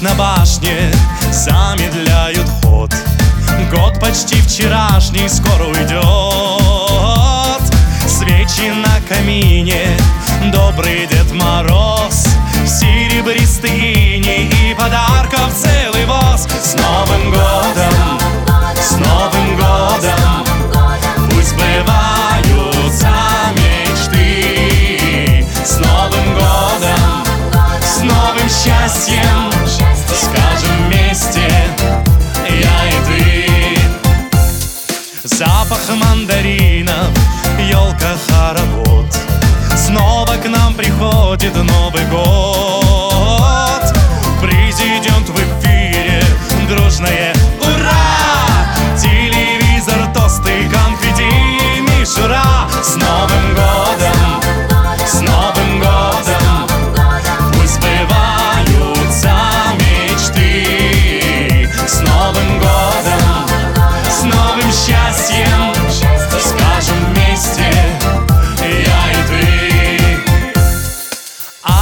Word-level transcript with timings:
на 0.00 0.14
башне 0.14 0.92
замедляют 1.32 2.48
ход. 2.62 2.94
Год 3.70 3.98
почти 4.00 4.40
вчерашний 4.40 5.28
скоро 5.28 5.64
уйдет 5.64 6.02
Свечи 8.06 8.70
на 8.70 9.00
камине, 9.08 9.96
добрый 10.52 11.06
Дед 11.06 11.32
Мороз. 11.32 12.26
Серебристые 12.66 14.18
иней 14.18 14.46
и 14.46 14.74
подарков 14.74 15.52
целый 15.52 16.04
воз. 16.06 16.46
С 16.62 16.74
Новым 16.74 17.27
только 38.08 38.32
хоровод 38.32 39.06
Снова 39.76 40.36
к 40.42 40.48
нам 40.48 40.74
приходит 40.74 41.54
Новый 41.54 42.04
год. 42.06 43.82
Президент 44.40 45.28
вы 45.30 45.42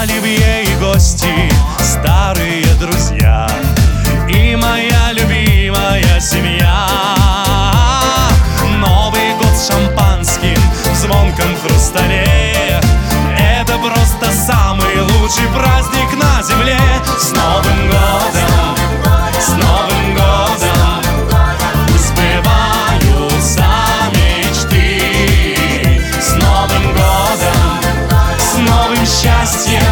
оливье 0.00 0.64
и 0.64 0.74
гости, 0.76 1.52
старые 1.78 2.64
друзья 2.78 3.46
И 4.28 4.56
моя 4.56 5.12
любимая 5.12 6.18
семья. 6.20 6.86
Новый 8.78 9.34
год 9.34 9.54
с 9.54 9.68
шампанским 9.68 10.58
в 10.84 10.94
звонком 10.94 11.54
хрустале. 11.62 12.80
Это 13.38 13.76
просто 13.78 14.32
самый 14.32 15.00
лучший 15.00 15.48
праздник 15.48 16.10
на 16.16 16.42
земле. 16.42 16.80
С 17.18 17.32
Новым 17.32 17.88
годом! 17.88 18.76
С 19.38 19.48
Новым 19.50 20.14
годом! 20.14 20.30
счастье 29.20 29.89